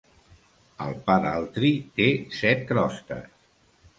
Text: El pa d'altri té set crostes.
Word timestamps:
El 0.85 0.95
pa 1.09 1.17
d'altri 1.25 1.69
té 1.99 2.09
set 2.39 2.65
crostes. 2.73 3.31